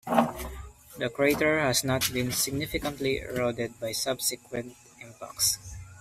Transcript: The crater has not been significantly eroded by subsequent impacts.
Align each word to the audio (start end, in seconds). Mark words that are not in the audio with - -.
The 0.97 1.11
crater 1.13 1.59
has 1.59 1.83
not 1.83 2.11
been 2.11 2.31
significantly 2.31 3.17
eroded 3.19 3.79
by 3.79 3.91
subsequent 3.91 4.75
impacts. 4.99 5.59